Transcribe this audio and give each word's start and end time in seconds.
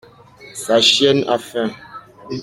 Sa 0.61 0.75
chienne 0.89 1.23
a 1.33 1.35
faim. 1.47 1.69